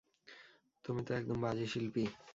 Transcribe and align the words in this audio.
তুমি 0.85 1.01
তো 1.07 1.11
একদম 1.13 1.37
বাজে 1.43 1.65
শিল্পী! 1.71 2.03